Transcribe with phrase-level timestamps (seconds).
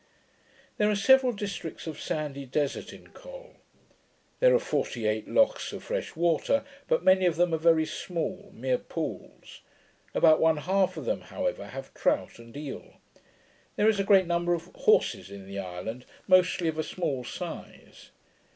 [0.79, 3.57] There are several districts of sandy desart in Col.
[4.39, 8.49] There are forty eight lochs of fresh water; but many of them are very small
[8.51, 9.61] meer pools.
[10.15, 12.95] About one half of them, however, have trout and eel.
[13.75, 18.09] There is a great number of horses in the island, mostly of a small size.